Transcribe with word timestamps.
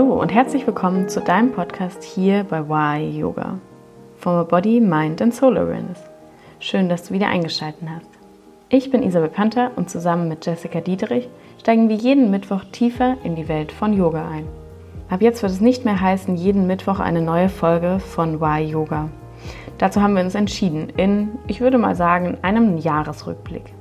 Hallo 0.00 0.18
und 0.18 0.32
herzlich 0.32 0.66
willkommen 0.66 1.10
zu 1.10 1.20
deinem 1.20 1.52
Podcast 1.52 2.02
hier 2.02 2.44
bei 2.44 2.66
Why 2.66 3.18
Yoga. 3.18 3.58
From 4.16 4.48
Body, 4.48 4.80
Mind 4.80 5.20
and 5.20 5.34
Soul 5.34 5.58
Awareness. 5.58 5.98
Schön, 6.58 6.88
dass 6.88 7.02
du 7.02 7.12
wieder 7.12 7.28
eingeschaltet 7.28 7.86
hast. 7.86 8.08
Ich 8.70 8.90
bin 8.90 9.02
Isabel 9.02 9.28
Panther 9.28 9.72
und 9.76 9.90
zusammen 9.90 10.26
mit 10.28 10.46
Jessica 10.46 10.80
Dietrich 10.80 11.28
steigen 11.60 11.90
wir 11.90 11.96
jeden 11.96 12.30
Mittwoch 12.30 12.64
tiefer 12.72 13.18
in 13.24 13.36
die 13.36 13.46
Welt 13.46 13.72
von 13.72 13.92
Yoga 13.92 14.26
ein. 14.26 14.46
Ab 15.10 15.20
jetzt 15.20 15.42
wird 15.42 15.52
es 15.52 15.60
nicht 15.60 15.84
mehr 15.84 16.00
heißen, 16.00 16.34
jeden 16.34 16.66
Mittwoch 16.66 16.98
eine 16.98 17.20
neue 17.20 17.50
Folge 17.50 17.98
von 17.98 18.40
Why 18.40 18.62
Yoga. 18.62 19.10
Dazu 19.76 20.00
haben 20.00 20.14
wir 20.14 20.24
uns 20.24 20.34
entschieden 20.34 20.88
in, 20.96 21.32
ich 21.46 21.60
würde 21.60 21.76
mal 21.76 21.94
sagen, 21.94 22.38
einem 22.40 22.78
Jahresrückblick. 22.78 23.74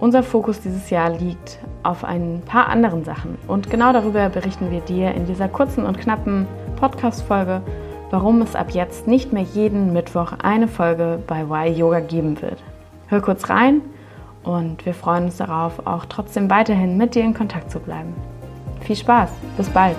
Unser 0.00 0.22
Fokus 0.22 0.62
dieses 0.62 0.88
Jahr 0.88 1.10
liegt 1.10 1.58
auf 1.82 2.04
ein 2.04 2.42
paar 2.46 2.68
anderen 2.68 3.04
Sachen 3.04 3.38
und 3.48 3.70
genau 3.70 3.92
darüber 3.92 4.28
berichten 4.28 4.70
wir 4.70 4.80
dir 4.80 5.14
in 5.14 5.26
dieser 5.26 5.48
kurzen 5.48 5.84
und 5.84 5.98
knappen 5.98 6.46
Podcast-Folge, 6.76 7.62
warum 8.10 8.42
es 8.42 8.56
ab 8.56 8.70
jetzt 8.70 9.06
nicht 9.06 9.32
mehr 9.32 9.42
jeden 9.42 9.92
Mittwoch 9.92 10.32
eine 10.42 10.68
Folge 10.68 11.18
bei 11.26 11.42
Y 11.42 11.74
Yoga 11.74 12.00
geben 12.00 12.40
wird. 12.42 12.62
Hör 13.08 13.20
kurz 13.20 13.48
rein 13.48 13.82
und 14.42 14.84
wir 14.86 14.94
freuen 14.94 15.24
uns 15.24 15.36
darauf, 15.36 15.86
auch 15.86 16.06
trotzdem 16.06 16.50
weiterhin 16.50 16.96
mit 16.96 17.14
dir 17.14 17.22
in 17.22 17.34
Kontakt 17.34 17.70
zu 17.70 17.78
bleiben. 17.78 18.14
Viel 18.80 18.96
Spaß, 18.96 19.30
bis 19.56 19.68
bald! 19.70 19.96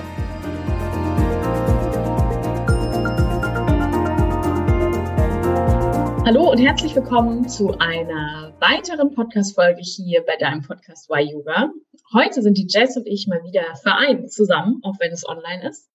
Hallo 6.26 6.50
und 6.50 6.58
herzlich 6.58 6.96
willkommen 6.96 7.50
zu 7.50 7.78
einer 7.80 8.56
weiteren 8.62 9.14
Podcast-Folge 9.14 9.82
hier 9.82 10.24
bei 10.26 10.38
deinem 10.38 10.62
Podcast 10.62 11.10
Y 11.10 11.28
Yoga. 11.28 11.70
Heute 12.14 12.42
sind 12.42 12.58
die 12.58 12.66
Jess 12.70 12.96
und 12.96 13.06
ich 13.08 13.28
mal 13.28 13.44
wieder 13.44 13.76
vereint 13.76 14.32
zusammen, 14.32 14.80
auch 14.84 14.94
wenn 15.00 15.12
es 15.12 15.28
online 15.28 15.68
ist. 15.68 15.92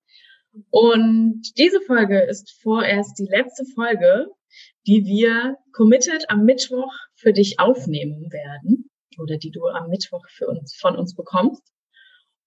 Und 0.68 1.40
diese 1.56 1.80
Folge 1.80 2.20
ist 2.20 2.60
vorerst 2.60 3.18
die 3.18 3.24
letzte 3.24 3.64
Folge, 3.74 4.26
die 4.86 5.06
wir 5.06 5.56
committed 5.72 6.28
am 6.28 6.44
Mittwoch 6.44 6.92
für 7.14 7.32
dich 7.32 7.58
aufnehmen 7.58 8.30
werden 8.30 8.90
oder 9.18 9.38
die 9.38 9.50
du 9.50 9.64
am 9.68 9.88
Mittwoch 9.88 10.28
für 10.28 10.46
uns, 10.46 10.76
von 10.76 10.94
uns 10.94 11.14
bekommst. 11.14 11.62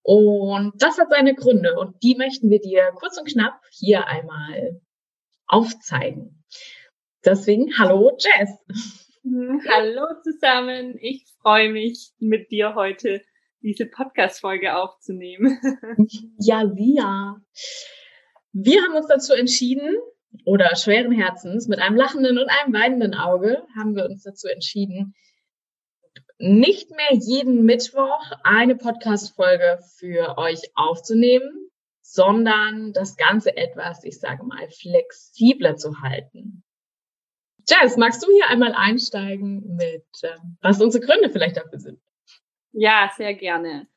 Und 0.03 0.73
das 0.77 0.99
hat 0.99 1.09
seine 1.09 1.33
Gründe 1.33 1.79
und 1.79 1.95
die 2.03 2.13
möchten 2.13 2.51
wir 2.51 2.59
dir 2.59 2.91
kurz 2.93 3.17
und 3.17 3.27
knapp 3.27 3.59
hier 3.71 4.05
einmal 4.05 4.79
aufzeigen. 5.47 6.43
Deswegen, 7.23 7.77
hallo 7.77 8.17
Jess. 8.17 8.49
Hallo 9.69 10.07
zusammen. 10.23 10.97
Ich 10.99 11.23
freue 11.39 11.71
mich, 11.71 12.13
mit 12.17 12.49
dir 12.49 12.73
heute 12.73 13.21
diese 13.61 13.85
Podcast-Folge 13.85 14.75
aufzunehmen. 14.75 15.59
ja, 16.39 16.63
wir. 16.75 17.39
Wir 18.53 18.81
haben 18.81 18.95
uns 18.95 19.05
dazu 19.05 19.33
entschieden, 19.33 19.97
oder 20.45 20.75
schweren 20.75 21.11
Herzens, 21.11 21.67
mit 21.67 21.77
einem 21.77 21.95
lachenden 21.95 22.39
und 22.39 22.49
einem 22.49 22.73
weinenden 22.73 23.13
Auge, 23.13 23.63
haben 23.77 23.95
wir 23.95 24.05
uns 24.05 24.23
dazu 24.23 24.47
entschieden, 24.47 25.13
nicht 26.39 26.89
mehr 26.89 27.19
jeden 27.19 27.65
Mittwoch 27.65 28.31
eine 28.43 28.75
Podcast-Folge 28.75 29.77
für 29.99 30.39
euch 30.39 30.59
aufzunehmen, 30.73 31.69
sondern 32.01 32.93
das 32.93 33.15
Ganze 33.15 33.55
etwas, 33.55 34.03
ich 34.05 34.19
sage 34.19 34.43
mal, 34.43 34.67
flexibler 34.71 35.75
zu 35.75 36.01
halten. 36.01 36.63
Jess, 37.71 37.95
magst 37.95 38.21
du 38.23 38.27
hier 38.31 38.49
einmal 38.49 38.73
einsteigen 38.73 39.75
mit, 39.77 40.05
ähm, 40.23 40.57
was 40.61 40.81
unsere 40.81 41.05
Gründe 41.05 41.29
vielleicht 41.29 41.57
dafür 41.57 41.79
sind? 41.79 41.99
Ja, 42.73 43.11
sehr 43.15 43.33
gerne. 43.33 43.87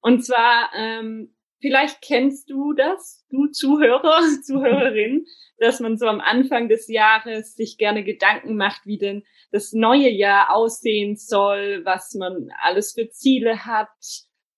Und 0.00 0.24
zwar, 0.24 0.70
ähm, 0.74 1.34
vielleicht 1.60 2.02
kennst 2.02 2.50
du 2.50 2.72
das, 2.72 3.24
du 3.30 3.46
Zuhörer, 3.46 4.20
Zuhörerin, 4.44 5.24
dass 5.58 5.80
man 5.80 5.96
so 5.96 6.06
am 6.06 6.20
Anfang 6.20 6.68
des 6.68 6.88
Jahres 6.88 7.54
sich 7.54 7.78
gerne 7.78 8.02
Gedanken 8.02 8.56
macht, 8.56 8.84
wie 8.86 8.98
denn 8.98 9.22
das 9.52 9.72
neue 9.72 10.08
Jahr 10.08 10.50
aussehen 10.50 11.16
soll, 11.16 11.82
was 11.84 12.14
man 12.14 12.48
alles 12.60 12.92
für 12.92 13.08
Ziele 13.10 13.64
hat, 13.64 13.88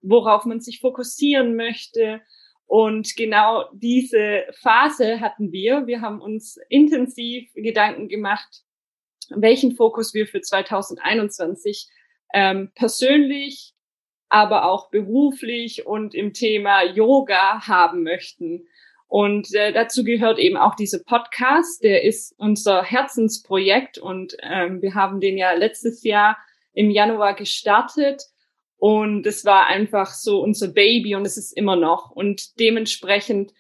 worauf 0.00 0.46
man 0.46 0.60
sich 0.60 0.81
fokussieren 0.81 1.56
möchte. 1.56 2.22
Und 2.66 3.14
genau 3.16 3.69
diese 3.72 4.44
Phase 4.60 5.20
hatten 5.20 5.52
wir. 5.52 5.86
Wir 5.86 6.00
haben 6.00 6.20
uns 6.20 6.58
intensiv 6.69 7.52
Gedanken 7.54 8.08
gemacht, 8.08 8.62
welchen 9.30 9.76
Fokus 9.76 10.14
wir 10.14 10.26
für 10.26 10.41
2021 10.41 11.88
ähm, 12.32 12.72
persönlich, 12.75 13.75
aber 14.28 14.64
auch 14.64 14.91
beruflich 14.91 15.86
und 15.86 16.14
im 16.14 16.32
Thema 16.32 16.82
Yoga 16.82 17.66
haben 17.66 18.02
möchten. 18.02 18.66
Und 19.06 19.54
äh, 19.54 19.72
dazu 19.72 20.02
gehört 20.02 20.38
eben 20.38 20.56
auch 20.56 20.75
dieser 20.75 20.98
Podcast, 20.98 21.84
der 21.84 22.02
ist 22.02 22.34
unser 22.38 22.82
Herzensprojekt 22.82 23.98
und 23.98 24.36
ähm, 24.42 24.82
wir 24.82 24.94
haben 24.94 25.20
den 25.20 25.38
ja 25.38 25.52
letztes 25.52 26.02
Jahr 26.02 26.36
im 26.72 26.91
Januar 26.91 27.34
gestartet 27.34 28.25
und 28.84 29.26
es 29.26 29.46
war 29.46 29.66
einfach 29.68 30.12
so 30.12 30.42
unser 30.42 30.68
Baby 30.68 31.14
und 31.14 31.24
es 31.24 31.38
ist 31.38 31.56
immer 31.56 31.74
noch. 31.74 32.10
Und 32.10 32.60
dementsprechend 32.60 33.54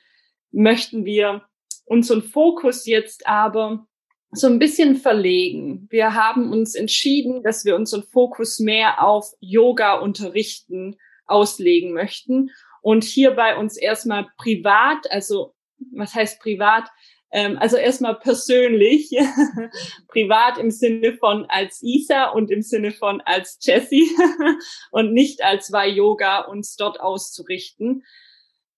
möchten 0.52 1.06
wir 1.06 1.46
unseren 1.86 2.22
Fokus 2.22 2.84
jetzt 2.84 3.26
aber 3.26 3.86
so 4.32 4.48
ein 4.48 4.58
bisschen 4.58 4.96
verlegen. 4.96 5.86
Wir 5.88 6.12
haben 6.12 6.52
uns 6.52 6.74
entschieden, 6.74 7.42
dass 7.42 7.64
wir 7.64 7.74
unseren 7.74 8.02
Fokus 8.02 8.58
mehr 8.58 9.02
auf 9.02 9.32
Yoga 9.40 9.94
unterrichten 9.94 10.96
auslegen 11.24 11.94
möchten 11.94 12.50
und 12.82 13.02
hierbei 13.02 13.56
uns 13.56 13.78
erstmal 13.78 14.26
privat, 14.36 15.10
also 15.10 15.54
was 15.90 16.14
heißt 16.14 16.38
privat? 16.38 16.90
Ähm, 17.34 17.58
also 17.58 17.76
erstmal 17.76 18.18
persönlich, 18.18 19.10
privat 20.08 20.56
im 20.56 20.70
Sinne 20.70 21.16
von 21.18 21.44
als 21.50 21.82
Isa 21.82 22.30
und 22.30 22.50
im 22.50 22.62
Sinne 22.62 22.92
von 22.92 23.20
als 23.20 23.58
Jessie 23.60 24.08
und 24.90 25.12
nicht 25.12 25.44
als 25.44 25.68
Y 25.68 25.94
Yoga 25.94 26.40
uns 26.42 26.76
dort 26.76 27.00
auszurichten. 27.00 28.04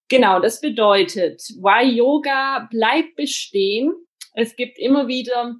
Genau, 0.09 0.39
das 0.39 0.59
bedeutet, 0.59 1.41
Y 1.51 1.95
Yoga 1.95 2.67
bleibt 2.69 3.15
bestehen 3.15 3.93
es 4.39 4.55
gibt 4.55 4.77
immer 4.77 5.07
wieder 5.07 5.55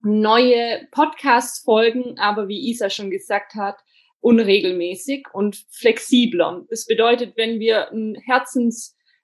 neue 0.00 0.88
Podcast-Folgen, 0.90 2.18
aber 2.18 2.48
wie 2.48 2.70
Isa 2.70 2.88
schon 2.88 3.10
gesagt 3.10 3.54
hat, 3.56 3.76
unregelmäßig 4.20 5.26
und 5.34 5.66
flexibler. 5.68 6.64
Das 6.70 6.86
bedeutet, 6.86 7.36
wenn 7.36 7.60
wir 7.60 7.92
ein 7.92 8.16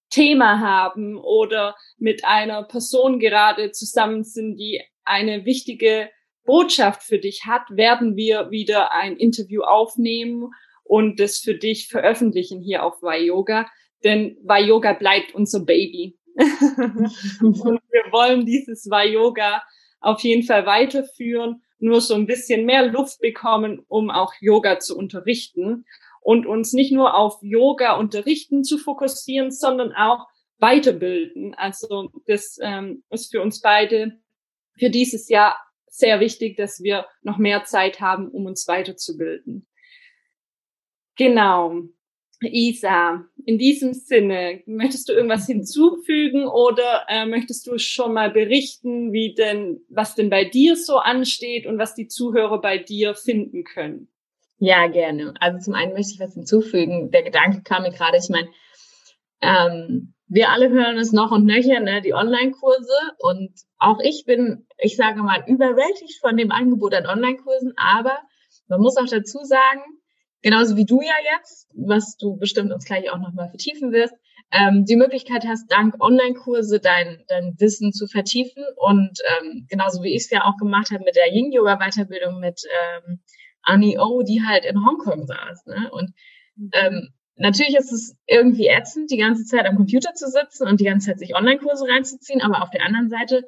Herzensthema 0.08 0.60
haben 0.60 1.16
oder 1.16 1.76
mit 1.98 2.24
einer 2.24 2.62
Person 2.64 3.18
gerade 3.18 3.72
zusammen 3.72 4.24
sind, 4.24 4.56
die 4.56 4.82
eine 5.04 5.44
wichtige 5.44 6.10
Botschaft 6.44 7.02
für 7.02 7.18
dich 7.18 7.44
hat, 7.46 7.62
werden 7.70 8.16
wir 8.16 8.50
wieder 8.50 8.92
ein 8.92 9.16
Interview 9.16 9.62
aufnehmen 9.62 10.50
und 10.84 11.20
das 11.20 11.38
für 11.38 11.54
dich 11.54 11.88
veröffentlichen 11.88 12.62
hier 12.62 12.84
auf 12.84 12.96
Yoga. 13.02 13.66
Denn 14.04 14.38
Yoga 14.46 14.94
bleibt 14.94 15.34
unser 15.34 15.64
Baby. 15.64 16.16
und 16.36 16.40
wir 17.90 18.12
wollen 18.12 18.46
dieses 18.46 18.86
Y-Yoga 18.86 19.62
auf 20.00 20.20
jeden 20.20 20.44
Fall 20.44 20.64
weiterführen, 20.64 21.62
nur 21.80 22.00
so 22.00 22.14
ein 22.14 22.26
bisschen 22.26 22.64
mehr 22.64 22.86
Luft 22.86 23.20
bekommen, 23.20 23.84
um 23.88 24.10
auch 24.10 24.32
Yoga 24.40 24.78
zu 24.78 24.96
unterrichten 24.96 25.84
und 26.28 26.44
uns 26.44 26.74
nicht 26.74 26.92
nur 26.92 27.16
auf 27.16 27.38
Yoga 27.40 27.96
unterrichten 27.96 28.62
zu 28.62 28.76
fokussieren, 28.76 29.50
sondern 29.50 29.94
auch 29.94 30.26
weiterbilden. 30.58 31.54
Also 31.54 32.10
das 32.26 32.58
ähm, 32.60 33.02
ist 33.08 33.30
für 33.30 33.40
uns 33.40 33.62
beide 33.62 34.20
für 34.78 34.90
dieses 34.90 35.30
Jahr 35.30 35.56
sehr 35.86 36.20
wichtig, 36.20 36.58
dass 36.58 36.82
wir 36.82 37.06
noch 37.22 37.38
mehr 37.38 37.64
Zeit 37.64 38.02
haben, 38.02 38.28
um 38.28 38.44
uns 38.44 38.68
weiterzubilden. 38.68 39.66
Genau. 41.16 41.84
Isa, 42.42 43.24
in 43.46 43.56
diesem 43.56 43.94
Sinne, 43.94 44.62
möchtest 44.66 45.08
du 45.08 45.14
irgendwas 45.14 45.46
hinzufügen 45.46 46.46
oder 46.46 47.06
äh, 47.08 47.24
möchtest 47.24 47.66
du 47.66 47.78
schon 47.78 48.12
mal 48.12 48.30
berichten, 48.30 49.14
wie 49.14 49.32
denn, 49.32 49.80
was 49.88 50.14
denn 50.14 50.28
bei 50.28 50.44
dir 50.44 50.76
so 50.76 50.98
ansteht 50.98 51.64
und 51.64 51.78
was 51.78 51.94
die 51.94 52.06
Zuhörer 52.06 52.60
bei 52.60 52.76
dir 52.76 53.14
finden 53.14 53.64
können? 53.64 54.10
Ja, 54.58 54.88
gerne. 54.88 55.34
Also 55.40 55.58
zum 55.58 55.74
einen 55.74 55.92
möchte 55.92 56.14
ich 56.14 56.20
was 56.20 56.34
hinzufügen. 56.34 57.10
Der 57.10 57.22
Gedanke 57.22 57.62
kam 57.62 57.82
mir 57.82 57.92
gerade, 57.92 58.18
ich 58.18 58.28
meine, 58.28 58.48
ähm, 59.40 60.14
wir 60.26 60.50
alle 60.50 60.68
hören 60.68 60.98
es 60.98 61.12
noch 61.12 61.30
und 61.30 61.46
nöcher, 61.46 61.80
ne, 61.80 62.02
die 62.02 62.12
Online-Kurse. 62.12 62.92
Und 63.18 63.50
auch 63.78 63.98
ich 64.02 64.24
bin, 64.26 64.66
ich 64.78 64.96
sage 64.96 65.22
mal, 65.22 65.44
überwältigt 65.46 66.20
von 66.20 66.36
dem 66.36 66.50
Angebot 66.50 66.94
an 66.94 67.06
Online-Kursen. 67.06 67.72
Aber 67.76 68.18
man 68.66 68.80
muss 68.80 68.96
auch 68.96 69.08
dazu 69.08 69.38
sagen, 69.44 69.80
genauso 70.42 70.76
wie 70.76 70.84
du 70.84 71.00
ja 71.00 71.14
jetzt, 71.36 71.70
was 71.74 72.16
du 72.16 72.36
bestimmt 72.36 72.72
uns 72.72 72.84
gleich 72.84 73.10
auch 73.10 73.18
nochmal 73.18 73.48
vertiefen 73.48 73.92
wirst, 73.92 74.14
ähm, 74.50 74.84
die 74.86 74.96
Möglichkeit 74.96 75.44
hast, 75.46 75.70
dank 75.70 75.94
Online-Kurse 76.00 76.80
dein, 76.80 77.22
dein 77.28 77.54
Wissen 77.58 77.92
zu 77.92 78.06
vertiefen. 78.06 78.64
Und 78.76 79.18
ähm, 79.40 79.66
genauso 79.68 80.02
wie 80.02 80.14
ich 80.14 80.24
es 80.24 80.30
ja 80.30 80.44
auch 80.44 80.56
gemacht 80.56 80.90
habe 80.90 81.04
mit 81.04 81.16
der 81.16 81.32
Yin-Yoga-Weiterbildung 81.32 82.40
mit 82.40 82.60
ähm, 83.06 83.20
Annie 83.62 83.98
O, 83.98 84.22
die 84.22 84.42
halt 84.44 84.64
in 84.64 84.84
Hongkong 84.84 85.26
saß. 85.26 85.66
Ne? 85.66 85.90
Und 85.92 86.12
ähm, 86.72 87.08
natürlich 87.36 87.76
ist 87.76 87.92
es 87.92 88.16
irgendwie 88.26 88.68
ätzend, 88.68 89.10
die 89.10 89.16
ganze 89.16 89.44
Zeit 89.44 89.66
am 89.66 89.76
Computer 89.76 90.14
zu 90.14 90.28
sitzen 90.28 90.66
und 90.66 90.80
die 90.80 90.84
ganze 90.84 91.08
Zeit 91.08 91.18
sich 91.18 91.34
Online-Kurse 91.34 91.86
reinzuziehen, 91.86 92.40
aber 92.40 92.62
auf 92.62 92.70
der 92.70 92.84
anderen 92.84 93.08
Seite 93.08 93.44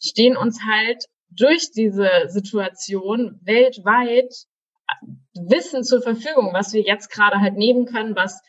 stehen 0.00 0.36
uns 0.36 0.60
halt 0.64 1.06
durch 1.30 1.70
diese 1.72 2.08
Situation 2.26 3.40
weltweit 3.42 4.32
Wissen 5.34 5.84
zur 5.84 6.02
Verfügung, 6.02 6.52
was 6.52 6.72
wir 6.72 6.82
jetzt 6.82 7.10
gerade 7.10 7.40
halt 7.40 7.56
nehmen 7.56 7.86
können, 7.86 8.14
was 8.14 8.42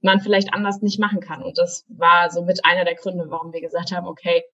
man 0.00 0.20
vielleicht 0.20 0.54
anders 0.54 0.80
nicht 0.80 1.00
machen 1.00 1.20
kann. 1.20 1.42
Und 1.42 1.58
das 1.58 1.84
war 1.88 2.30
so 2.30 2.42
mit 2.42 2.64
einer 2.64 2.84
der 2.84 2.94
Gründe, 2.94 3.24
warum 3.28 3.52
wir 3.52 3.60
gesagt 3.60 3.90
haben, 3.90 4.06
okay, 4.06 4.44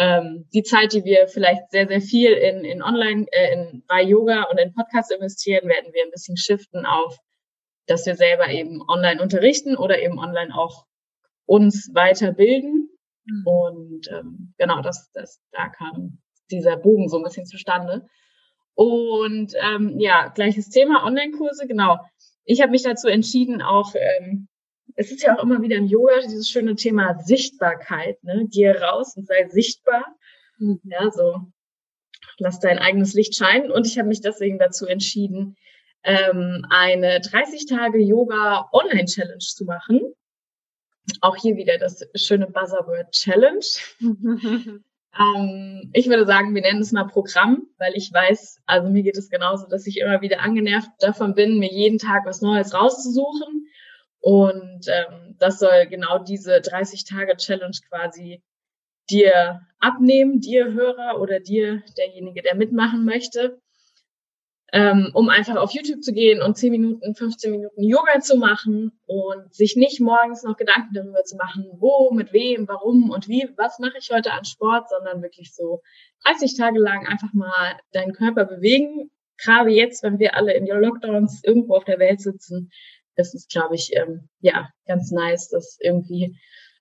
ähm, 0.00 0.48
die 0.54 0.62
Zeit, 0.62 0.94
die 0.94 1.04
wir 1.04 1.28
vielleicht 1.28 1.70
sehr, 1.70 1.86
sehr 1.86 2.00
viel 2.00 2.32
in, 2.32 2.64
in 2.64 2.82
Online, 2.82 3.26
äh, 3.32 3.52
in, 3.52 3.84
bei 3.86 4.02
Yoga 4.02 4.44
und 4.44 4.56
in 4.58 4.72
Podcasts 4.72 5.10
investieren, 5.10 5.68
werden 5.68 5.92
wir 5.92 6.02
ein 6.02 6.10
bisschen 6.10 6.38
shiften 6.38 6.86
auf, 6.86 7.18
dass 7.86 8.06
wir 8.06 8.16
selber 8.16 8.48
eben 8.48 8.80
online 8.88 9.20
unterrichten 9.20 9.76
oder 9.76 10.00
eben 10.00 10.18
online 10.18 10.56
auch 10.56 10.86
uns 11.44 11.90
weiterbilden. 11.92 12.88
Mhm. 13.26 13.46
Und 13.46 14.08
ähm, 14.10 14.54
genau, 14.56 14.80
das, 14.80 15.10
das, 15.12 15.42
da 15.52 15.68
kam 15.68 16.18
dieser 16.50 16.78
Bogen 16.78 17.10
so 17.10 17.18
ein 17.18 17.22
bisschen 17.22 17.44
zustande. 17.44 18.06
Und 18.74 19.52
ähm, 19.60 19.98
ja, 19.98 20.28
gleiches 20.28 20.70
Thema, 20.70 21.04
Online-Kurse, 21.04 21.66
genau. 21.66 21.98
Ich 22.44 22.62
habe 22.62 22.70
mich 22.70 22.84
dazu 22.84 23.08
entschieden, 23.08 23.60
auch, 23.60 23.94
ähm, 23.94 24.48
es 24.96 25.10
ist 25.10 25.22
ja 25.22 25.36
auch 25.36 25.42
immer 25.42 25.62
wieder 25.62 25.76
im 25.76 25.86
Yoga 25.86 26.20
dieses 26.22 26.48
schöne 26.48 26.74
Thema 26.74 27.18
Sichtbarkeit, 27.18 28.22
ne? 28.24 28.46
Geh 28.50 28.70
raus 28.70 29.16
und 29.16 29.26
sei 29.26 29.48
sichtbar. 29.48 30.04
Mhm. 30.58 30.80
Ja, 30.84 31.10
so 31.10 31.36
lass 32.38 32.58
dein 32.58 32.78
eigenes 32.78 33.14
Licht 33.14 33.34
scheinen. 33.36 33.70
Und 33.70 33.86
ich 33.86 33.98
habe 33.98 34.08
mich 34.08 34.20
deswegen 34.20 34.58
dazu 34.58 34.86
entschieden, 34.86 35.56
ähm, 36.02 36.66
eine 36.70 37.20
30 37.20 37.66
Tage 37.66 37.98
Yoga 37.98 38.68
Online 38.72 39.04
Challenge 39.04 39.38
zu 39.38 39.64
machen. 39.64 40.00
Auch 41.20 41.36
hier 41.36 41.56
wieder 41.56 41.78
das 41.78 42.02
schöne 42.14 42.46
Buzzword 42.46 43.12
Challenge. 43.12 43.64
Ähm, 45.18 45.90
ich 45.92 46.08
würde 46.08 46.24
sagen, 46.24 46.54
wir 46.54 46.62
nennen 46.62 46.80
es 46.80 46.92
mal 46.92 47.04
Programm, 47.04 47.66
weil 47.78 47.94
ich 47.96 48.12
weiß, 48.12 48.60
also 48.66 48.88
mir 48.90 49.02
geht 49.02 49.16
es 49.16 49.28
genauso, 49.28 49.66
dass 49.66 49.86
ich 49.86 49.98
immer 49.98 50.20
wieder 50.20 50.40
angenervt 50.40 50.88
davon 51.00 51.34
bin, 51.34 51.58
mir 51.58 51.70
jeden 51.70 51.98
Tag 51.98 52.26
was 52.26 52.42
Neues 52.42 52.74
rauszusuchen. 52.74 53.66
Und 54.20 54.86
ähm, 54.88 55.36
das 55.38 55.58
soll 55.58 55.86
genau 55.86 56.18
diese 56.18 56.56
30-Tage-Challenge 56.56 57.78
quasi 57.88 58.42
dir 59.10 59.60
abnehmen, 59.78 60.40
dir 60.40 60.72
Hörer 60.72 61.20
oder 61.20 61.40
dir 61.40 61.82
derjenige, 61.96 62.42
der 62.42 62.54
mitmachen 62.54 63.04
möchte 63.04 63.60
ähm, 64.72 65.10
um 65.14 65.28
einfach 65.28 65.56
auf 65.56 65.72
YouTube 65.72 66.02
zu 66.02 66.12
gehen 66.12 66.42
und 66.42 66.56
10 66.56 66.70
Minuten, 66.70 67.14
15 67.14 67.50
Minuten 67.50 67.82
Yoga 67.82 68.20
zu 68.20 68.36
machen 68.36 68.92
und 69.06 69.52
sich 69.52 69.76
nicht 69.76 70.00
morgens 70.00 70.42
noch 70.42 70.56
Gedanken 70.56 70.94
darüber 70.94 71.24
zu 71.24 71.36
machen, 71.36 71.66
wo, 71.78 72.12
mit 72.12 72.32
wem, 72.32 72.68
warum 72.68 73.10
und 73.10 73.28
wie, 73.28 73.48
was 73.56 73.78
mache 73.78 73.98
ich 73.98 74.10
heute 74.12 74.32
an 74.32 74.44
Sport, 74.44 74.88
sondern 74.88 75.22
wirklich 75.22 75.54
so 75.54 75.82
30 76.24 76.56
Tage 76.56 76.78
lang 76.78 77.06
einfach 77.06 77.32
mal 77.32 77.76
deinen 77.92 78.12
Körper 78.12 78.44
bewegen. 78.44 79.10
Gerade 79.38 79.70
jetzt, 79.70 80.02
wenn 80.02 80.18
wir 80.18 80.36
alle 80.36 80.54
in 80.54 80.66
Lockdowns 80.66 81.42
irgendwo 81.42 81.74
auf 81.74 81.84
der 81.84 81.98
Welt 81.98 82.20
sitzen, 82.20 82.70
ist 83.20 83.34
es, 83.34 83.46
glaube 83.48 83.74
ich, 83.74 83.90
ähm, 83.94 84.28
ja, 84.40 84.68
ganz 84.86 85.10
nice, 85.10 85.48
das 85.48 85.78
irgendwie 85.80 86.36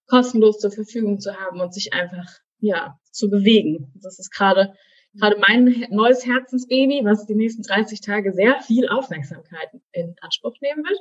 kostenlos 0.07 0.59
zur 0.59 0.71
Verfügung 0.71 1.19
zu 1.19 1.35
haben 1.35 1.59
und 1.61 1.73
sich 1.73 1.93
einfach, 1.93 2.27
ja, 2.59 2.97
zu 3.11 3.29
bewegen. 3.29 3.93
Das 4.01 4.19
ist 4.19 4.31
gerade 4.31 4.73
gerade 5.15 5.37
mein 5.39 5.87
neues 5.89 6.25
Herzensbaby, 6.25 7.01
was 7.03 7.25
die 7.25 7.35
nächsten 7.35 7.63
30 7.63 8.01
Tage 8.01 8.33
sehr 8.33 8.59
viel 8.61 8.87
Aufmerksamkeit 8.87 9.69
in 9.91 10.15
Anspruch 10.21 10.55
nehmen 10.61 10.83
wird. 10.83 10.99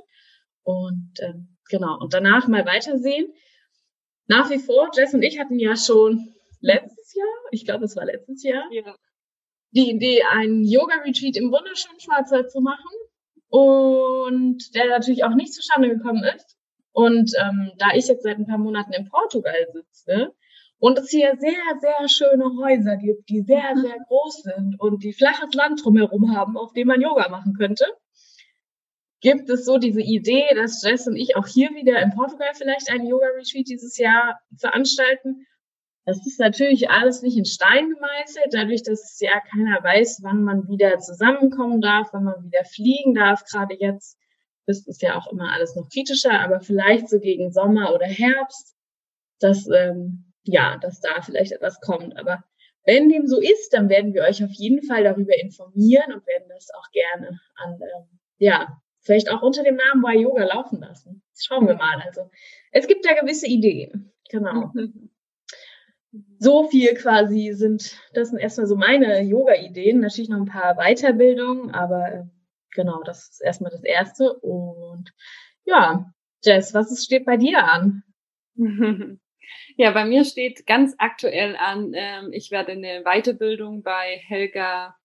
Und 0.62 1.12
ähm, 1.20 1.56
genau, 1.68 1.98
und 1.98 2.14
danach 2.14 2.48
mal 2.48 2.66
weitersehen. 2.66 3.32
Nach 4.26 4.50
wie 4.50 4.58
vor, 4.58 4.90
Jess 4.94 5.14
und 5.14 5.22
ich 5.22 5.38
hatten 5.38 5.58
ja 5.58 5.76
schon 5.76 6.34
letztes 6.60 7.14
Jahr, 7.14 7.26
ich 7.50 7.64
glaube, 7.64 7.84
es 7.84 7.96
war 7.96 8.04
letztes 8.04 8.42
Jahr, 8.42 8.64
ja. 8.70 8.94
die 9.70 9.90
Idee, 9.90 10.22
einen 10.24 10.64
Yoga-Retreat 10.64 11.36
im 11.36 11.50
wunderschönen 11.50 12.00
Schwarzwald 12.00 12.50
zu 12.50 12.60
machen. 12.60 12.90
Und 13.48 14.74
der 14.74 14.88
natürlich 14.88 15.24
auch 15.24 15.34
nicht 15.34 15.54
zustande 15.54 15.88
gekommen 15.88 16.24
ist. 16.24 16.56
Und 16.92 17.32
ähm, 17.40 17.72
da 17.78 17.88
ich 17.94 18.08
jetzt 18.08 18.22
seit 18.22 18.38
ein 18.38 18.46
paar 18.46 18.58
Monaten 18.58 18.92
in 18.92 19.08
Portugal 19.08 19.66
sitze, 19.72 20.34
und 20.80 20.98
es 20.98 21.10
hier 21.10 21.36
sehr, 21.38 21.78
sehr 21.80 22.08
schöne 22.08 22.44
Häuser 22.56 22.96
gibt, 22.96 23.28
die 23.28 23.42
sehr, 23.42 23.74
mhm. 23.74 23.80
sehr 23.80 23.96
groß 24.06 24.42
sind 24.42 24.80
und 24.80 25.02
die 25.02 25.12
flaches 25.12 25.52
Land 25.54 25.84
drumherum 25.84 26.36
haben, 26.36 26.56
auf 26.56 26.72
dem 26.72 26.88
man 26.88 27.00
Yoga 27.00 27.28
machen 27.28 27.54
könnte, 27.54 27.84
gibt 29.20 29.50
es 29.50 29.64
so 29.64 29.78
diese 29.78 30.00
Idee, 30.00 30.46
dass 30.54 30.82
Jess 30.84 31.08
und 31.08 31.16
ich 31.16 31.36
auch 31.36 31.46
hier 31.46 31.70
wieder 31.70 32.00
in 32.00 32.14
Portugal 32.14 32.50
vielleicht 32.54 32.90
einen 32.90 33.06
Yoga-Retreat 33.06 33.66
dieses 33.68 33.98
Jahr 33.98 34.38
veranstalten. 34.56 35.46
Das 36.08 36.26
ist 36.26 36.40
natürlich 36.40 36.88
alles 36.88 37.20
nicht 37.20 37.36
in 37.36 37.44
Stein 37.44 37.90
gemeißelt, 37.90 38.46
dadurch, 38.52 38.82
dass 38.82 39.20
ja 39.20 39.40
keiner 39.40 39.84
weiß, 39.84 40.20
wann 40.22 40.42
man 40.42 40.66
wieder 40.66 40.98
zusammenkommen 41.00 41.82
darf, 41.82 42.08
wann 42.12 42.24
man 42.24 42.46
wieder 42.46 42.64
fliegen 42.64 43.12
darf. 43.12 43.44
Gerade 43.44 43.74
jetzt 43.78 44.16
ist 44.64 44.88
es 44.88 45.02
ja 45.02 45.18
auch 45.18 45.30
immer 45.30 45.52
alles 45.52 45.76
noch 45.76 45.86
kritischer, 45.90 46.40
aber 46.40 46.60
vielleicht 46.62 47.10
so 47.10 47.20
gegen 47.20 47.52
Sommer 47.52 47.94
oder 47.94 48.06
Herbst, 48.06 48.74
dass 49.38 49.68
ähm, 49.68 50.32
ja, 50.44 50.78
dass 50.78 51.02
da 51.02 51.20
vielleicht 51.20 51.52
etwas 51.52 51.78
kommt. 51.82 52.16
Aber 52.16 52.42
wenn 52.86 53.10
dem 53.10 53.26
so 53.26 53.38
ist, 53.38 53.74
dann 53.74 53.90
werden 53.90 54.14
wir 54.14 54.22
euch 54.22 54.42
auf 54.42 54.52
jeden 54.52 54.82
Fall 54.82 55.04
darüber 55.04 55.38
informieren 55.38 56.14
und 56.14 56.26
werden 56.26 56.48
das 56.48 56.70
auch 56.74 56.90
gerne 56.90 57.38
an, 57.56 57.74
ähm, 57.82 58.18
ja, 58.38 58.80
vielleicht 59.02 59.30
auch 59.30 59.42
unter 59.42 59.62
dem 59.62 59.76
Namen 59.76 60.02
Y 60.02 60.22
Yoga 60.22 60.46
laufen 60.46 60.80
lassen. 60.80 61.22
Schauen 61.36 61.66
wir 61.66 61.74
mal. 61.74 62.00
Also 62.06 62.30
es 62.72 62.86
gibt 62.86 63.04
da 63.04 63.12
gewisse 63.12 63.46
Ideen. 63.46 64.10
Genau. 64.30 64.72
So 66.38 66.68
viel 66.68 66.94
quasi 66.94 67.52
sind, 67.52 67.98
das 68.14 68.30
sind 68.30 68.38
erstmal 68.38 68.66
so 68.66 68.76
meine 68.76 69.22
Yoga-Ideen. 69.22 70.00
Natürlich 70.00 70.30
noch 70.30 70.38
ein 70.38 70.46
paar 70.46 70.76
Weiterbildungen, 70.76 71.70
aber 71.72 72.12
äh, 72.12 72.24
genau, 72.72 73.02
das 73.02 73.28
ist 73.30 73.40
erstmal 73.40 73.70
das 73.70 73.84
Erste. 73.84 74.34
Und 74.34 75.12
ja, 75.64 76.12
Jess, 76.44 76.74
was 76.74 76.92
ist, 76.92 77.04
steht 77.04 77.24
bei 77.24 77.36
dir 77.36 77.64
an? 77.64 78.02
Ja, 79.76 79.92
bei 79.92 80.04
mir 80.04 80.24
steht 80.24 80.66
ganz 80.66 80.94
aktuell 80.98 81.56
an, 81.56 81.92
ähm, 81.94 82.32
ich 82.32 82.50
werde 82.50 82.72
eine 82.72 83.04
Weiterbildung 83.04 83.82
bei 83.82 84.20
Helga 84.26 84.96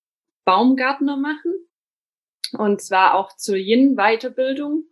Baumgartner 0.46 1.16
machen. 1.16 1.54
Und 2.58 2.82
zwar 2.82 3.16
auch 3.16 3.36
zur 3.36 3.56
Yin-Weiterbildung. 3.56 4.86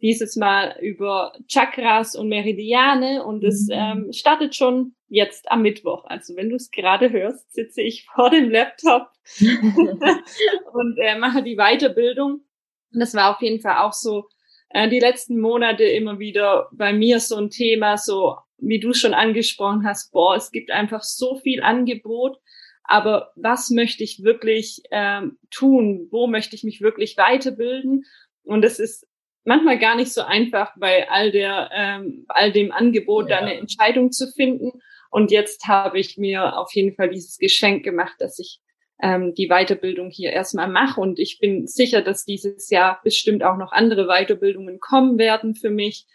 Dieses 0.00 0.36
Mal 0.36 0.76
über 0.80 1.32
Chakras 1.48 2.16
und 2.16 2.28
Meridiane. 2.28 3.24
Und 3.24 3.44
es 3.44 3.66
mhm. 3.66 3.72
ähm, 3.72 4.12
startet 4.12 4.54
schon 4.54 4.94
jetzt 5.14 5.50
am 5.50 5.62
Mittwoch. 5.62 6.04
Also 6.06 6.36
wenn 6.36 6.50
du 6.50 6.56
es 6.56 6.70
gerade 6.70 7.10
hörst, 7.10 7.52
sitze 7.52 7.82
ich 7.82 8.04
vor 8.14 8.30
dem 8.30 8.50
Laptop 8.50 9.08
und 9.40 10.98
äh, 10.98 11.18
mache 11.18 11.42
die 11.42 11.56
Weiterbildung. 11.56 12.44
Und 12.92 13.00
das 13.00 13.14
war 13.14 13.34
auf 13.34 13.42
jeden 13.42 13.60
Fall 13.60 13.78
auch 13.78 13.92
so 13.92 14.28
äh, 14.70 14.88
die 14.88 15.00
letzten 15.00 15.40
Monate 15.40 15.84
immer 15.84 16.18
wieder 16.18 16.68
bei 16.72 16.92
mir 16.92 17.20
so 17.20 17.36
ein 17.36 17.50
Thema, 17.50 17.96
so 17.96 18.36
wie 18.58 18.80
du 18.80 18.92
schon 18.92 19.14
angesprochen 19.14 19.86
hast, 19.86 20.12
boah, 20.12 20.36
es 20.36 20.50
gibt 20.50 20.70
einfach 20.70 21.02
so 21.02 21.36
viel 21.36 21.62
Angebot, 21.62 22.38
aber 22.84 23.32
was 23.34 23.70
möchte 23.70 24.04
ich 24.04 24.22
wirklich 24.22 24.82
ähm, 24.90 25.38
tun? 25.50 26.08
Wo 26.10 26.26
möchte 26.26 26.54
ich 26.54 26.64
mich 26.64 26.80
wirklich 26.80 27.16
weiterbilden? 27.16 28.04
Und 28.44 28.64
es 28.64 28.78
ist 28.78 29.06
manchmal 29.44 29.78
gar 29.78 29.96
nicht 29.96 30.12
so 30.12 30.22
einfach, 30.22 30.72
bei 30.76 31.08
all 31.10 31.30
der, 31.30 31.70
ähm, 31.72 32.24
all 32.28 32.52
dem 32.52 32.72
Angebot 32.72 33.28
ja. 33.28 33.36
da 33.36 33.42
eine 33.42 33.58
Entscheidung 33.58 34.12
zu 34.12 34.30
finden. 34.30 34.80
Und 35.14 35.30
jetzt 35.30 35.68
habe 35.68 36.00
ich 36.00 36.18
mir 36.18 36.58
auf 36.58 36.74
jeden 36.74 36.92
Fall 36.96 37.08
dieses 37.08 37.38
Geschenk 37.38 37.84
gemacht, 37.84 38.16
dass 38.18 38.40
ich 38.40 38.58
ähm, 39.00 39.32
die 39.32 39.46
Weiterbildung 39.46 40.10
hier 40.10 40.32
erstmal 40.32 40.66
mache. 40.66 41.00
Und 41.00 41.20
ich 41.20 41.38
bin 41.38 41.68
sicher, 41.68 42.02
dass 42.02 42.24
dieses 42.24 42.68
Jahr 42.68 43.00
bestimmt 43.04 43.44
auch 43.44 43.56
noch 43.56 43.70
andere 43.70 44.08
Weiterbildungen 44.08 44.80
kommen 44.80 45.16
werden 45.16 45.54
für 45.54 45.70
mich. 45.70 46.08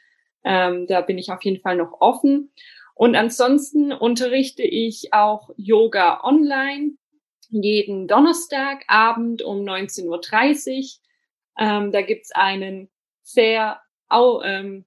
Ähm, 0.44 0.86
da 0.86 1.00
bin 1.00 1.18
ich 1.18 1.32
auf 1.32 1.42
jeden 1.44 1.62
Fall 1.62 1.78
noch 1.78 2.02
offen. 2.02 2.52
Und 2.94 3.16
ansonsten 3.16 3.94
unterrichte 3.94 4.64
ich 4.64 5.14
auch 5.14 5.50
Yoga 5.56 6.22
online 6.26 6.98
jeden 7.48 8.06
Donnerstagabend 8.06 9.44
um 9.44 9.60
19.30 9.60 10.08
Uhr. 10.08 10.84
Ähm, 11.58 11.94
da 11.94 12.02
gibt's 12.02 12.34
einen 12.34 12.90
sehr 13.22 13.80
au, 14.10 14.42
ähm, 14.42 14.84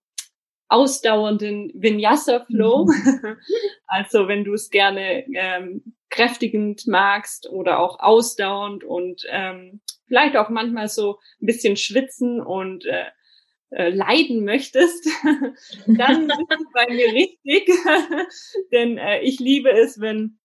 ausdauernden 0.72 1.70
Vinyasa-Flow. 1.74 2.86
Mhm. 2.86 3.36
also 3.86 4.28
wenn 4.28 4.44
du 4.44 4.54
es 4.54 4.70
gerne 4.70 5.26
ähm, 5.34 5.94
kräftigend 6.08 6.86
magst 6.86 7.48
oder 7.48 7.78
auch 7.78 7.98
ausdauernd 8.00 8.84
und 8.84 9.24
ähm, 9.28 9.80
vielleicht 10.06 10.36
auch 10.36 10.48
manchmal 10.48 10.88
so 10.88 11.18
ein 11.40 11.46
bisschen 11.46 11.76
schwitzen 11.76 12.40
und 12.40 12.84
äh, 12.86 13.04
äh, 13.70 13.90
leiden 13.90 14.44
möchtest, 14.44 15.06
dann 15.86 16.26
bist 16.48 16.50
du 16.50 16.64
bei 16.72 16.86
mir 16.92 17.12
richtig. 17.12 17.70
Denn 18.72 18.98
äh, 18.98 19.20
ich 19.20 19.40
liebe 19.40 19.70
es, 19.70 20.00
wenn 20.00 20.38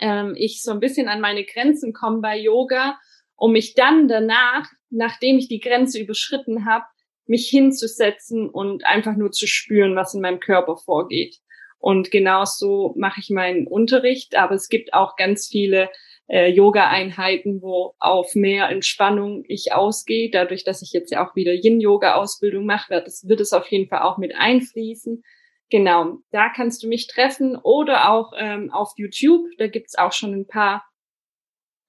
ähm, 0.00 0.34
ich 0.36 0.62
so 0.62 0.72
ein 0.72 0.80
bisschen 0.80 1.08
an 1.08 1.20
meine 1.20 1.44
Grenzen 1.44 1.92
komme 1.92 2.20
bei 2.20 2.38
Yoga, 2.38 2.98
um 3.36 3.52
mich 3.52 3.74
dann 3.74 4.08
danach, 4.08 4.68
nachdem 4.90 5.38
ich 5.38 5.48
die 5.48 5.60
Grenze 5.60 6.00
überschritten 6.00 6.64
habe, 6.64 6.84
mich 7.26 7.48
hinzusetzen 7.48 8.48
und 8.48 8.86
einfach 8.86 9.16
nur 9.16 9.30
zu 9.30 9.46
spüren, 9.46 9.96
was 9.96 10.14
in 10.14 10.20
meinem 10.20 10.40
Körper 10.40 10.76
vorgeht. 10.76 11.38
Und 11.78 12.10
genauso 12.10 12.94
mache 12.96 13.20
ich 13.20 13.30
meinen 13.30 13.66
Unterricht, 13.66 14.36
aber 14.36 14.54
es 14.54 14.68
gibt 14.68 14.94
auch 14.94 15.16
ganz 15.16 15.48
viele 15.48 15.90
äh, 16.28 16.50
Yoga-Einheiten, 16.50 17.60
wo 17.60 17.94
auf 17.98 18.34
mehr 18.34 18.70
Entspannung 18.70 19.44
ich 19.48 19.72
ausgehe. 19.72 20.30
Dadurch, 20.30 20.64
dass 20.64 20.82
ich 20.82 20.92
jetzt 20.92 21.10
ja 21.10 21.26
auch 21.26 21.36
wieder 21.36 21.52
Yin-Yoga-Ausbildung 21.52 22.64
mache, 22.64 22.90
wird 22.90 23.06
es, 23.06 23.28
wird 23.28 23.40
es 23.40 23.52
auf 23.52 23.66
jeden 23.68 23.88
Fall 23.88 24.02
auch 24.02 24.16
mit 24.16 24.34
einfließen. 24.34 25.22
Genau, 25.70 26.18
da 26.30 26.50
kannst 26.50 26.82
du 26.82 26.88
mich 26.88 27.06
treffen 27.06 27.56
oder 27.56 28.10
auch 28.10 28.32
ähm, 28.36 28.70
auf 28.70 28.92
YouTube. 28.96 29.46
Da 29.58 29.66
gibt's 29.66 29.96
auch 29.96 30.12
schon 30.12 30.32
ein 30.32 30.46
paar 30.46 30.84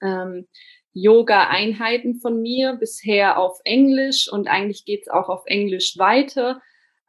ähm, 0.02 0.48
Yoga-Einheiten 0.96 2.16
von 2.16 2.42
mir, 2.42 2.78
bisher 2.80 3.38
auf 3.38 3.60
Englisch 3.66 4.32
und 4.32 4.48
eigentlich 4.48 4.86
geht's 4.86 5.10
auch 5.10 5.28
auf 5.28 5.44
Englisch 5.46 5.98
weiter. 5.98 6.62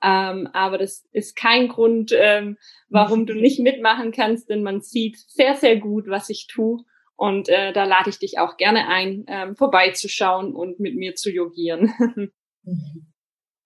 Ähm, 0.03 0.49
aber 0.53 0.77
das 0.77 1.07
ist 1.13 1.37
kein 1.37 1.69
Grund, 1.69 2.13
ähm, 2.13 2.59
warum 2.89 3.27
du 3.27 3.35
nicht 3.35 3.61
mitmachen 3.61 4.13
kannst, 4.13 4.51
denn 4.51 4.63
man 4.63 4.83
sieht 4.83 5.19
sehr, 5.19 5.55
sehr 5.55 5.77
gut, 5.77 6.09
was 6.09 6.29
ich 6.29 6.49
tue. 6.49 6.83
Und 7.15 7.49
äh, 7.49 7.73
da 7.73 7.85
lade 7.85 8.11
ich 8.11 8.19
dich 8.19 8.39
auch 8.39 8.57
gerne 8.57 8.89
ein, 8.89 9.25
ähm, 9.29 9.57
vorbeizuschauen 9.57 10.55
und 10.55 10.81
mit 10.81 10.97
mir 10.97 11.15
zu 11.15 11.31
yogieren. 11.31 11.93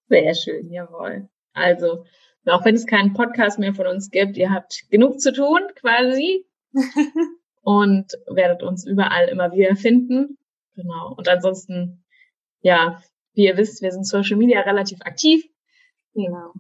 Sehr 0.09 0.35
schön, 0.35 0.71
jawohl. 0.71 1.29
Also, 1.53 2.05
auch 2.47 2.65
wenn 2.65 2.75
es 2.75 2.87
keinen 2.87 3.13
Podcast 3.13 3.59
mehr 3.59 3.75
von 3.75 3.87
uns 3.87 4.11
gibt, 4.11 4.37
ihr 4.37 4.53
habt 4.53 4.85
genug 4.91 5.21
zu 5.21 5.33
tun 5.33 5.61
quasi 5.75 6.47
und 7.63 8.13
werdet 8.27 8.63
uns 8.63 8.87
überall 8.87 9.29
immer 9.29 9.53
wieder 9.53 9.77
finden. 9.77 10.39
Genau. 10.77 11.15
Und 11.17 11.29
ansonsten, 11.29 12.05
ja, 12.61 13.03
wie 13.35 13.45
ihr 13.47 13.57
wisst, 13.57 13.83
wir 13.83 13.93
sind 13.93 14.07
Social 14.07 14.37
Media 14.37 14.61
relativ 14.61 15.01
aktiv. 15.03 15.45
Genau. 16.15 16.53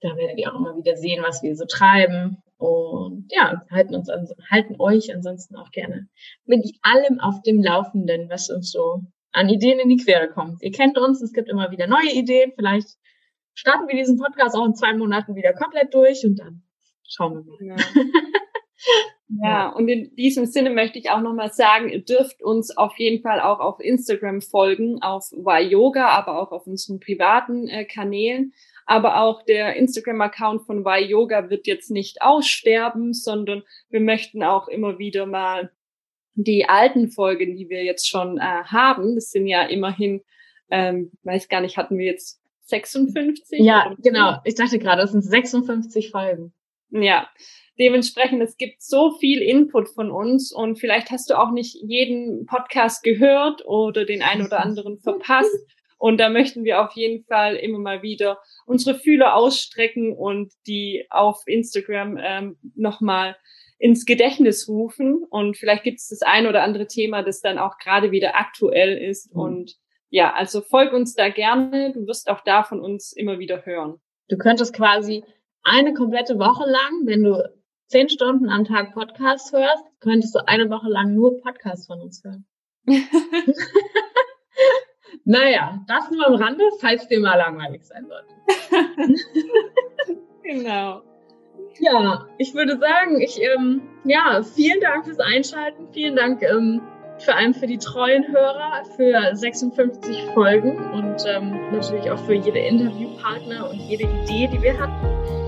Da 0.00 0.16
werdet 0.16 0.38
ihr 0.38 0.52
auch 0.52 0.58
immer 0.58 0.76
wieder 0.76 0.96
sehen, 0.96 1.22
was 1.22 1.42
wir 1.42 1.56
so 1.56 1.64
treiben. 1.64 2.42
Und 2.56 3.26
ja, 3.32 3.62
halten 3.70 3.94
uns 3.94 4.08
an, 4.08 4.28
halten 4.50 4.76
euch 4.78 5.12
ansonsten 5.14 5.56
auch 5.56 5.70
gerne 5.70 6.08
mit 6.44 6.64
allem 6.82 7.20
auf 7.20 7.42
dem 7.42 7.62
Laufenden, 7.62 8.28
was 8.28 8.48
uns 8.50 8.70
so 8.70 9.02
an 9.32 9.48
Ideen 9.48 9.80
in 9.80 9.88
die 9.88 9.96
Quere 9.96 10.28
kommt. 10.28 10.62
Ihr 10.62 10.70
kennt 10.70 10.96
uns, 10.96 11.20
es 11.20 11.32
gibt 11.32 11.48
immer 11.48 11.70
wieder 11.70 11.86
neue 11.86 12.12
Ideen. 12.12 12.52
Vielleicht 12.54 12.88
starten 13.54 13.88
wir 13.88 13.96
diesen 13.96 14.18
Podcast 14.18 14.54
auch 14.56 14.64
in 14.64 14.74
zwei 14.74 14.94
Monaten 14.94 15.34
wieder 15.34 15.52
komplett 15.52 15.92
durch 15.92 16.24
und 16.24 16.38
dann 16.38 16.62
schauen 17.08 17.34
wir 17.34 17.44
mal. 17.44 17.76
Ja. 17.76 17.76
Ja, 19.28 19.70
und 19.70 19.88
in 19.88 20.14
diesem 20.16 20.44
Sinne 20.46 20.70
möchte 20.70 20.98
ich 20.98 21.10
auch 21.10 21.20
nochmal 21.20 21.50
sagen, 21.50 21.88
ihr 21.88 22.04
dürft 22.04 22.42
uns 22.42 22.76
auf 22.76 22.98
jeden 22.98 23.22
Fall 23.22 23.40
auch 23.40 23.58
auf 23.58 23.80
Instagram 23.80 24.42
folgen, 24.42 25.00
auf 25.02 25.32
Y-Yoga, 25.32 26.08
aber 26.08 26.40
auch 26.40 26.52
auf 26.52 26.66
unseren 26.66 27.00
privaten 27.00 27.68
äh, 27.68 27.84
Kanälen. 27.84 28.52
Aber 28.86 29.22
auch 29.22 29.42
der 29.42 29.76
Instagram-Account 29.76 30.66
von 30.66 30.80
Y-Yoga 30.86 31.48
wird 31.48 31.66
jetzt 31.66 31.90
nicht 31.90 32.20
aussterben, 32.20 33.14
sondern 33.14 33.62
wir 33.88 34.00
möchten 34.00 34.42
auch 34.42 34.68
immer 34.68 34.98
wieder 34.98 35.24
mal 35.24 35.70
die 36.34 36.68
alten 36.68 37.08
Folgen, 37.08 37.56
die 37.56 37.70
wir 37.70 37.82
jetzt 37.82 38.08
schon 38.08 38.38
äh, 38.38 38.40
haben, 38.40 39.14
das 39.14 39.30
sind 39.30 39.46
ja 39.46 39.62
immerhin, 39.62 40.22
ähm, 40.70 41.12
weiß 41.22 41.48
gar 41.48 41.60
nicht, 41.60 41.76
hatten 41.76 41.96
wir 41.96 42.06
jetzt 42.06 42.42
56? 42.66 43.60
Ja, 43.60 43.94
genau. 43.98 44.38
Ich 44.44 44.54
dachte 44.54 44.78
gerade, 44.78 45.02
das 45.02 45.12
sind 45.12 45.22
56 45.22 46.10
Folgen. 46.10 46.52
Ja, 47.02 47.28
dementsprechend, 47.78 48.42
es 48.42 48.56
gibt 48.56 48.80
so 48.82 49.12
viel 49.18 49.42
Input 49.42 49.88
von 49.88 50.10
uns 50.10 50.52
und 50.52 50.78
vielleicht 50.78 51.10
hast 51.10 51.30
du 51.30 51.38
auch 51.38 51.50
nicht 51.50 51.74
jeden 51.82 52.46
Podcast 52.46 53.02
gehört 53.02 53.64
oder 53.66 54.04
den 54.04 54.22
einen 54.22 54.46
oder 54.46 54.60
anderen 54.60 54.98
verpasst. 54.98 55.56
Und 55.98 56.18
da 56.18 56.28
möchten 56.28 56.64
wir 56.64 56.82
auf 56.84 56.92
jeden 56.92 57.24
Fall 57.24 57.56
immer 57.56 57.78
mal 57.78 58.02
wieder 58.02 58.38
unsere 58.66 58.98
Fühler 58.98 59.34
ausstrecken 59.34 60.12
und 60.12 60.52
die 60.66 61.06
auf 61.10 61.42
Instagram 61.46 62.18
ähm, 62.22 62.58
nochmal 62.74 63.36
ins 63.78 64.04
Gedächtnis 64.04 64.68
rufen. 64.68 65.24
Und 65.30 65.56
vielleicht 65.56 65.82
gibt 65.82 66.00
es 66.00 66.08
das 66.08 66.22
ein 66.22 66.46
oder 66.46 66.62
andere 66.62 66.86
Thema, 66.86 67.22
das 67.22 67.40
dann 67.40 67.58
auch 67.58 67.78
gerade 67.78 68.10
wieder 68.10 68.36
aktuell 68.36 68.98
ist. 68.98 69.34
Mhm. 69.34 69.40
Und 69.40 69.76
ja, 70.10 70.32
also 70.32 70.60
folg 70.60 70.92
uns 70.92 71.14
da 71.14 71.28
gerne. 71.28 71.92
Du 71.92 72.06
wirst 72.06 72.28
auch 72.28 72.42
da 72.44 72.62
von 72.64 72.80
uns 72.80 73.12
immer 73.12 73.38
wieder 73.38 73.64
hören. 73.64 74.00
Du 74.28 74.36
könntest 74.36 74.74
quasi 74.74 75.24
eine 75.64 75.94
komplette 75.94 76.38
Woche 76.38 76.70
lang, 76.70 77.06
wenn 77.06 77.24
du 77.24 77.42
zehn 77.88 78.08
Stunden 78.08 78.48
am 78.48 78.64
Tag 78.64 78.92
Podcast 78.92 79.52
hörst, 79.52 79.84
könntest 80.00 80.34
du 80.34 80.46
eine 80.46 80.70
Woche 80.70 80.88
lang 80.88 81.14
nur 81.14 81.40
Podcast 81.40 81.86
von 81.86 82.00
uns 82.00 82.22
hören. 82.22 82.46
naja, 85.24 85.84
das 85.88 86.10
nur 86.10 86.26
am 86.26 86.34
Rande, 86.34 86.64
falls 86.80 87.08
dir 87.08 87.20
mal 87.20 87.36
langweilig 87.36 87.84
sein 87.84 88.06
sollte. 88.06 88.34
genau. 90.42 91.02
Ja, 91.80 92.28
ich 92.38 92.54
würde 92.54 92.78
sagen, 92.78 93.20
ich, 93.20 93.40
ähm, 93.40 93.82
ja, 94.04 94.42
vielen 94.42 94.80
Dank 94.80 95.06
fürs 95.06 95.18
Einschalten. 95.18 95.88
Vielen 95.92 96.14
Dank 96.14 96.42
ähm, 96.42 96.82
vor 97.18 97.34
allem 97.34 97.54
für 97.54 97.66
die 97.66 97.78
treuen 97.78 98.26
Hörer, 98.28 98.84
für 98.96 99.34
56 99.34 100.24
Folgen 100.34 100.76
und 100.92 101.16
ähm, 101.26 101.72
natürlich 101.72 102.10
auch 102.10 102.18
für 102.26 102.34
jede 102.34 102.58
Interviewpartner 102.58 103.70
und 103.70 103.78
jede 103.78 104.04
Idee, 104.04 104.48
die 104.52 104.62
wir 104.62 104.78
hatten. 104.78 105.43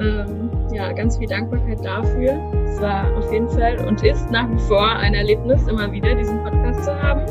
Ähm, 0.00 0.50
ja, 0.72 0.92
ganz 0.92 1.18
viel 1.18 1.28
Dankbarkeit 1.28 1.84
dafür. 1.84 2.38
Es 2.66 2.80
war 2.80 3.06
auf 3.16 3.32
jeden 3.32 3.48
Fall 3.48 3.78
und 3.86 4.02
ist 4.02 4.30
nach 4.30 4.50
wie 4.50 4.58
vor 4.58 4.86
ein 4.86 5.14
Erlebnis, 5.14 5.66
immer 5.68 5.90
wieder 5.92 6.14
diesen 6.14 6.42
Podcast 6.42 6.84
zu 6.84 7.02
haben. 7.02 7.22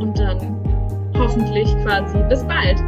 Und 0.00 0.18
dann 0.18 0.56
hoffentlich 1.16 1.76
quasi 1.82 2.18
bis 2.28 2.44
bald. 2.44 2.78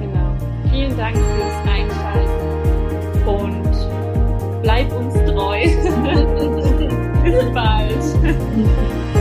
Genau. 0.00 0.34
Vielen 0.70 0.96
Dank 0.96 1.16
fürs 1.16 1.54
Einschalten 1.68 2.46
und 3.26 4.62
bleib 4.62 4.92
uns 4.92 5.14
treu. 5.24 5.62
bis 7.24 7.52
bald. 7.52 9.15